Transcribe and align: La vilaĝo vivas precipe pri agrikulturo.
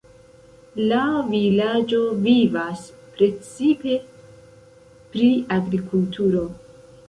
La 0.91 1.01
vilaĝo 1.27 1.99
vivas 2.23 2.87
precipe 3.19 4.01
pri 5.15 5.33
agrikulturo. 5.61 6.47